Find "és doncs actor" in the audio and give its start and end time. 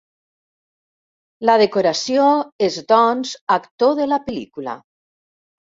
2.71-3.97